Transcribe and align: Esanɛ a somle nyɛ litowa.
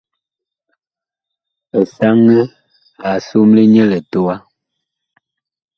Esanɛ 1.79 2.37
a 3.07 3.09
somle 3.27 3.61
nyɛ 3.73 3.83
litowa. 3.91 4.35